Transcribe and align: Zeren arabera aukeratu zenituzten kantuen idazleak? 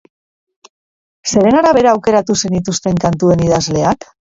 Zeren 1.35 1.59
arabera 1.59 1.95
aukeratu 1.95 2.41
zenituzten 2.43 3.03
kantuen 3.09 3.51
idazleak? 3.51 4.15